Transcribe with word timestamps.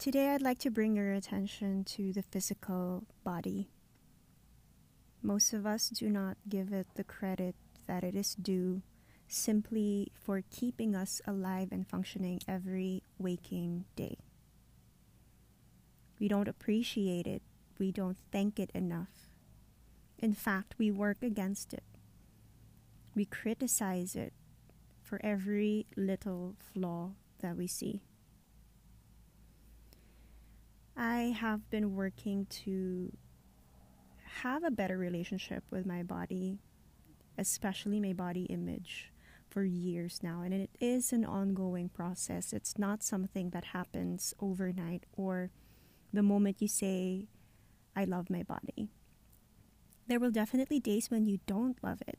Today, 0.00 0.30
I'd 0.30 0.40
like 0.40 0.58
to 0.60 0.70
bring 0.70 0.96
your 0.96 1.12
attention 1.12 1.84
to 1.84 2.10
the 2.10 2.22
physical 2.22 3.04
body. 3.22 3.68
Most 5.20 5.52
of 5.52 5.66
us 5.66 5.90
do 5.90 6.08
not 6.08 6.38
give 6.48 6.72
it 6.72 6.86
the 6.94 7.04
credit 7.04 7.54
that 7.86 8.02
it 8.02 8.14
is 8.14 8.34
due 8.34 8.80
simply 9.28 10.10
for 10.14 10.42
keeping 10.50 10.96
us 10.96 11.20
alive 11.26 11.68
and 11.70 11.86
functioning 11.86 12.40
every 12.48 13.02
waking 13.18 13.84
day. 13.94 14.16
We 16.18 16.28
don't 16.28 16.48
appreciate 16.48 17.26
it, 17.26 17.42
we 17.78 17.92
don't 17.92 18.16
thank 18.32 18.58
it 18.58 18.70
enough. 18.74 19.28
In 20.18 20.32
fact, 20.32 20.76
we 20.78 20.90
work 20.90 21.18
against 21.22 21.74
it. 21.74 21.84
We 23.14 23.26
criticize 23.26 24.16
it 24.16 24.32
for 25.02 25.20
every 25.22 25.84
little 25.94 26.56
flaw 26.72 27.10
that 27.40 27.58
we 27.58 27.66
see. 27.66 28.00
I 31.00 31.34
have 31.40 31.70
been 31.70 31.96
working 31.96 32.44
to 32.64 33.10
have 34.42 34.64
a 34.64 34.70
better 34.70 34.98
relationship 34.98 35.64
with 35.70 35.86
my 35.86 36.02
body, 36.02 36.58
especially 37.38 37.98
my 38.00 38.12
body 38.12 38.42
image, 38.50 39.10
for 39.48 39.64
years 39.64 40.20
now. 40.22 40.42
And 40.42 40.52
it 40.52 40.68
is 40.78 41.14
an 41.14 41.24
ongoing 41.24 41.88
process. 41.88 42.52
It's 42.52 42.76
not 42.76 43.02
something 43.02 43.48
that 43.48 43.64
happens 43.64 44.34
overnight 44.40 45.06
or 45.14 45.50
the 46.12 46.22
moment 46.22 46.60
you 46.60 46.68
say, 46.68 47.28
I 47.96 48.04
love 48.04 48.28
my 48.28 48.42
body. 48.42 48.90
There 50.06 50.20
will 50.20 50.30
definitely 50.30 50.80
days 50.80 51.10
when 51.10 51.24
you 51.24 51.38
don't 51.46 51.82
love 51.82 52.02
it, 52.06 52.18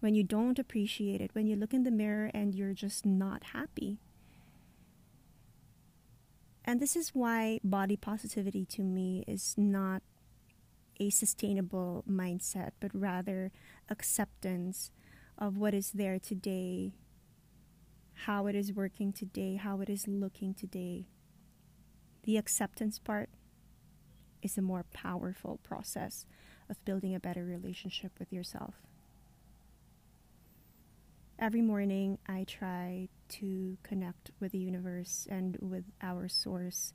when 0.00 0.14
you 0.14 0.24
don't 0.24 0.58
appreciate 0.58 1.20
it, 1.20 1.34
when 1.34 1.46
you 1.46 1.56
look 1.56 1.74
in 1.74 1.82
the 1.82 1.90
mirror 1.90 2.30
and 2.32 2.54
you're 2.54 2.72
just 2.72 3.04
not 3.04 3.44
happy. 3.52 3.98
And 6.66 6.80
this 6.80 6.96
is 6.96 7.10
why 7.10 7.60
body 7.62 7.96
positivity 7.96 8.64
to 8.66 8.82
me 8.82 9.22
is 9.28 9.54
not 9.56 10.02
a 10.98 11.10
sustainable 11.10 12.02
mindset, 12.10 12.70
but 12.80 12.90
rather 12.92 13.52
acceptance 13.88 14.90
of 15.38 15.56
what 15.56 15.74
is 15.74 15.92
there 15.92 16.18
today, 16.18 16.94
how 18.24 18.46
it 18.46 18.56
is 18.56 18.72
working 18.72 19.12
today, 19.12 19.54
how 19.54 19.80
it 19.80 19.88
is 19.88 20.08
looking 20.08 20.54
today. 20.54 21.06
The 22.24 22.36
acceptance 22.36 22.98
part 22.98 23.28
is 24.42 24.58
a 24.58 24.62
more 24.62 24.84
powerful 24.92 25.60
process 25.62 26.26
of 26.68 26.84
building 26.84 27.14
a 27.14 27.20
better 27.20 27.44
relationship 27.44 28.12
with 28.18 28.32
yourself. 28.32 28.74
Every 31.38 31.60
morning, 31.60 32.16
I 32.26 32.44
try 32.44 33.10
to 33.28 33.76
connect 33.82 34.30
with 34.40 34.52
the 34.52 34.58
universe 34.58 35.28
and 35.30 35.58
with 35.60 35.84
our 36.00 36.28
source. 36.28 36.94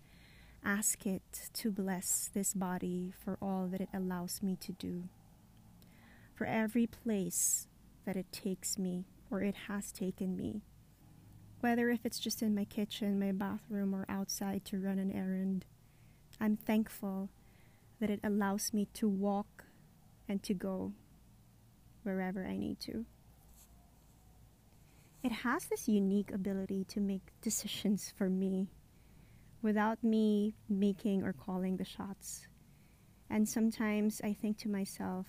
Ask 0.66 1.06
it 1.06 1.50
to 1.53 1.70
bless 1.70 2.28
this 2.34 2.56
body 2.56 3.14
for 3.23 3.38
all 3.39 3.67
that 3.67 3.81
it 3.81 3.89
allows 3.94 4.42
me 4.42 4.58
to 4.62 4.72
do. 4.72 5.03
For 6.34 6.47
every 6.47 6.88
place 6.88 7.67
that 8.06 8.16
it 8.16 8.31
takes 8.31 8.80
me 8.80 9.06
or 9.30 9.44
it 9.44 9.53
has 9.67 9.92
taken 9.92 10.36
me. 10.36 10.64
Whether 11.59 11.92
if 11.92 12.03
it's 12.03 12.19
just 12.19 12.42
in 12.42 12.56
my 12.56 12.66
kitchen, 12.66 13.19
my 13.19 13.31
bathroom, 13.31 13.94
or 13.94 14.08
outside 14.09 14.66
to 14.66 14.80
run 14.80 14.97
an 14.97 15.12
errand, 15.12 15.66
I'm 16.39 16.58
thankful 16.58 17.30
that 18.00 18.09
it 18.09 18.22
allows 18.23 18.73
me 18.73 18.88
to 18.95 19.08
walk 19.08 19.66
and 20.28 20.42
to 20.42 20.56
go 20.56 20.94
wherever 22.02 22.44
I 22.44 22.58
need 22.58 22.80
to 22.80 23.06
it 25.23 25.31
has 25.31 25.66
this 25.66 25.88
unique 25.88 26.31
ability 26.31 26.86
to 26.86 27.00
make 27.00 27.22
decisions 27.41 28.11
for 28.17 28.30
me 28.30 28.67
without 29.61 30.03
me 30.03 30.55
making 30.67 31.23
or 31.23 31.33
calling 31.33 31.78
the 31.78 31.86
shots. 31.86 32.47
And 33.30 33.47
sometimes 33.47 34.19
I 34.23 34.33
think 34.33 34.58
to 34.59 34.69
myself, 34.69 35.28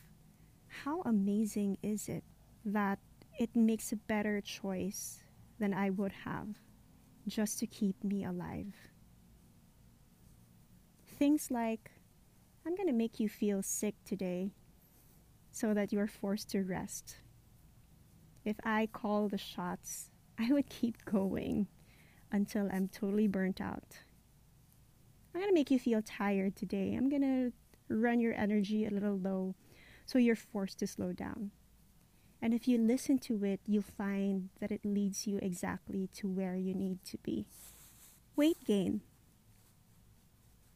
how 0.66 1.02
amazing 1.02 1.76
is 1.82 2.08
it 2.08 2.24
that 2.64 2.98
it 3.38 3.54
makes 3.54 3.92
a 3.92 3.96
better 3.96 4.40
choice 4.40 5.22
than 5.58 5.74
I 5.74 5.90
would 5.90 6.12
have 6.24 6.48
just 7.28 7.58
to 7.58 7.66
keep 7.66 8.02
me 8.02 8.24
alive? 8.24 8.74
Things 11.18 11.50
like, 11.50 11.90
I'm 12.66 12.74
going 12.74 12.88
to 12.88 12.94
make 12.94 13.20
you 13.20 13.28
feel 13.28 13.62
sick 13.62 13.94
today 14.04 14.52
so 15.50 15.74
that 15.74 15.92
you're 15.92 16.06
forced 16.06 16.50
to 16.50 16.62
rest 16.62 17.16
if 18.44 18.56
I 18.64 18.88
call 18.92 19.28
the 19.28 19.38
shots, 19.38 20.10
I 20.38 20.52
would 20.52 20.68
keep 20.68 21.04
going 21.04 21.68
until 22.30 22.68
I'm 22.72 22.88
totally 22.88 23.28
burnt 23.28 23.60
out. 23.60 23.98
I'm 25.34 25.40
going 25.40 25.50
to 25.50 25.54
make 25.54 25.70
you 25.70 25.78
feel 25.78 26.02
tired 26.02 26.56
today. 26.56 26.94
I'm 26.94 27.08
going 27.08 27.22
to 27.22 27.52
run 27.94 28.20
your 28.20 28.34
energy 28.34 28.86
a 28.86 28.90
little 28.90 29.16
low 29.16 29.54
so 30.04 30.18
you're 30.18 30.36
forced 30.36 30.78
to 30.80 30.86
slow 30.86 31.12
down. 31.12 31.50
And 32.40 32.52
if 32.52 32.66
you 32.66 32.76
listen 32.76 33.18
to 33.20 33.44
it, 33.44 33.60
you'll 33.66 33.82
find 33.82 34.48
that 34.60 34.72
it 34.72 34.84
leads 34.84 35.26
you 35.26 35.38
exactly 35.40 36.08
to 36.14 36.28
where 36.28 36.56
you 36.56 36.74
need 36.74 37.04
to 37.04 37.18
be. 37.18 37.46
Weight 38.34 38.64
gain. 38.66 39.02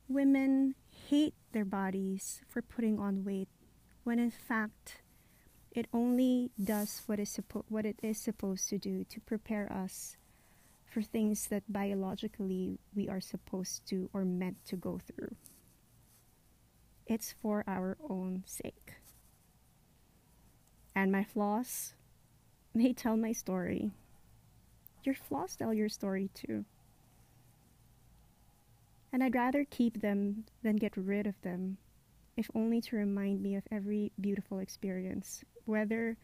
Women 0.09 0.77
hate 1.09 1.35
their 1.53 1.65
bodies 1.65 2.41
for 2.49 2.63
putting 2.63 3.01
on 3.01 3.25
weight 3.25 3.49
when 4.05 4.21
in 4.21 4.31
fact 4.31 5.03
it 5.77 5.87
only 5.93 6.51
does 6.63 7.03
suppo- 7.07 7.65
what 7.69 7.85
it 7.85 8.01
is 8.03 8.17
supposed 8.17 8.71
to 8.71 8.79
do 8.79 9.05
to 9.05 9.21
prepare 9.21 9.71
us 9.71 10.17
for 10.91 11.03
things 11.03 11.49
that 11.49 11.71
biologically 11.71 12.79
we 12.95 13.11
are 13.11 13.21
supposed 13.21 13.87
to 13.87 14.09
or 14.15 14.25
meant 14.25 14.57
to 14.65 14.77
go 14.77 14.99
through. 14.99 15.37
It's 17.07 17.35
for 17.43 17.63
our 17.69 17.99
own 18.09 18.43
sake. 18.47 18.95
And 20.95 21.13
my 21.13 21.25
flaws, 21.25 21.93
they 22.75 22.95
tell 22.95 23.19
my 23.19 23.33
story. 23.33 23.91
Your 25.05 25.15
flaws 25.15 25.57
tell 25.57 25.75
your 25.75 25.91
story 25.91 26.31
too. 26.33 26.65
And 29.13 29.23
I'd 29.23 29.35
rather 29.35 29.67
keep 29.69 30.01
them 30.01 30.47
than 30.63 30.77
get 30.77 30.97
rid 30.97 31.27
of 31.27 31.41
them, 31.43 31.77
if 32.37 32.51
only 32.55 32.81
to 32.83 32.97
remind 32.97 33.43
me 33.43 33.57
of 33.57 33.65
every 33.71 34.13
beautiful 34.21 34.59
experience 34.59 35.43
whether 35.65 36.17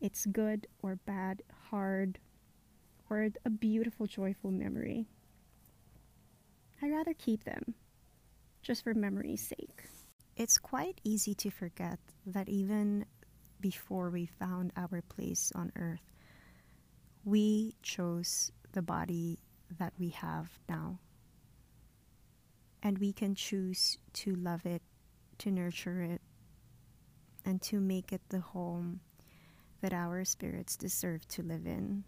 it's 0.00 0.26
good 0.26 0.66
or 0.82 0.96
bad, 0.96 1.42
hard, 1.70 2.18
or 3.08 3.28
a 3.44 3.50
beautiful, 3.50 4.06
joyful 4.06 4.50
memory. 4.50 5.06
I'd 6.82 6.90
rather 6.92 7.14
keep 7.14 7.44
them 7.44 7.74
just 8.62 8.84
for 8.84 8.94
memory's 8.94 9.46
sake. 9.46 9.84
It's 10.36 10.58
quite 10.58 11.00
easy 11.04 11.34
to 11.34 11.50
forget 11.50 11.98
that 12.26 12.48
even 12.48 13.04
before 13.60 14.10
we 14.10 14.26
found 14.26 14.72
our 14.76 15.02
place 15.02 15.52
on 15.54 15.72
earth, 15.76 16.14
we 17.24 17.74
chose 17.82 18.50
the 18.72 18.82
body 18.82 19.38
that 19.78 19.92
we 19.98 20.10
have 20.10 20.48
now. 20.68 20.98
And 22.82 22.96
we 22.98 23.12
can 23.12 23.34
choose 23.34 23.98
to 24.14 24.34
love 24.36 24.64
it, 24.64 24.80
to 25.40 25.50
nurture 25.50 26.02
it, 26.02 26.20
and 27.44 27.60
to 27.62 27.80
make 27.80 28.12
it 28.12 28.20
the 28.28 28.40
home 28.40 29.00
that 29.80 29.92
our 29.92 30.24
spirits 30.24 30.76
deserve 30.76 31.26
to 31.28 31.42
live 31.42 31.66
in. 31.66 32.04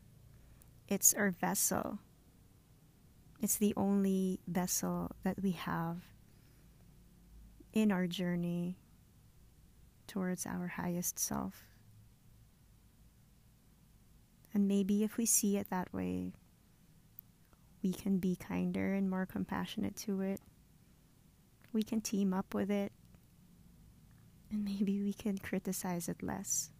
It's 0.88 1.14
our 1.14 1.30
vessel. 1.30 1.98
It's 3.40 3.56
the 3.56 3.72
only 3.76 4.40
vessel 4.46 5.10
that 5.24 5.42
we 5.42 5.52
have 5.52 6.02
in 7.72 7.90
our 7.90 8.06
journey 8.06 8.76
towards 10.06 10.44
our 10.46 10.66
highest 10.66 11.18
self. 11.18 11.64
And 14.52 14.68
maybe 14.68 15.02
if 15.02 15.16
we 15.16 15.24
see 15.24 15.56
it 15.56 15.70
that 15.70 15.92
way, 15.94 16.32
we 17.82 17.94
can 17.94 18.18
be 18.18 18.36
kinder 18.36 18.92
and 18.92 19.08
more 19.08 19.24
compassionate 19.24 19.96
to 19.96 20.20
it. 20.20 20.40
We 21.72 21.82
can 21.82 22.02
team 22.02 22.34
up 22.34 22.52
with 22.52 22.70
it 22.70 22.92
and 24.62 24.64
maybe 24.64 25.02
we 25.02 25.12
can 25.14 25.38
criticize 25.38 26.08
it 26.08 26.22
less. 26.22 26.70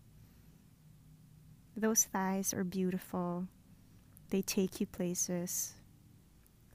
Those 1.77 2.05
thighs 2.05 2.53
are 2.53 2.65
beautiful, 2.65 3.49
they 4.29 4.43
take 4.43 4.81
you 4.81 4.87
places. 4.87 5.73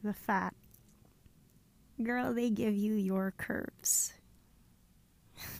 The 0.04 0.14
fat, 0.14 0.54
girl, 2.02 2.34
they 2.34 2.50
give 2.50 2.76
you 2.76 2.94
your 2.94 3.34
curves. 3.38 4.14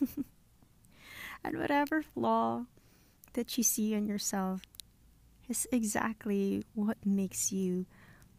and 1.44 1.58
whatever 1.58 2.02
flaw 2.02 2.64
that 3.34 3.56
you 3.56 3.62
see 3.62 3.94
in 3.94 4.06
yourself 4.06 4.62
is 5.48 5.66
exactly 5.70 6.64
what 6.74 6.98
makes 7.04 7.52
you 7.52 7.86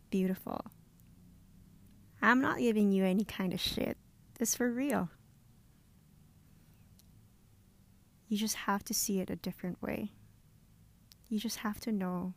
beautiful. 0.10 0.66
I'm 2.22 2.42
not 2.42 2.60
giving 2.60 2.92
you 2.92 3.06
any 3.06 3.24
kind 3.24 3.54
of 3.54 3.60
shit. 3.62 3.98
It's 4.40 4.56
for 4.56 4.70
real. 4.70 5.10
You 8.30 8.38
just 8.38 8.56
have 8.56 8.84
to 8.86 8.94
see 8.94 9.20
it 9.20 9.30
a 9.30 9.36
different 9.36 9.82
way. 9.82 10.14
You 11.28 11.40
just 11.40 11.58
have 11.58 11.82
to 11.82 11.92
know 11.92 12.34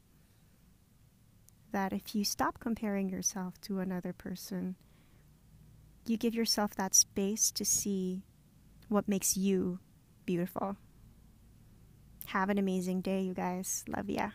that 1.71 1.93
if 1.93 2.15
you 2.15 2.25
stop 2.25 2.59
comparing 2.59 3.09
yourself 3.09 3.61
to 3.63 3.79
another 3.79 4.13
person 4.13 4.75
you 6.07 6.17
give 6.17 6.35
yourself 6.35 6.75
that 6.75 6.95
space 6.95 7.51
to 7.53 7.65
see 7.65 8.25
what 8.89 9.09
makes 9.09 9.37
you 9.37 9.79
beautiful. 10.27 10.77
Have 12.27 12.51
an 12.51 12.59
amazing 12.59 13.01
day, 13.01 13.21
you 13.21 13.35
guys. 13.35 13.85
Love 13.89 14.11
ya. 14.11 14.31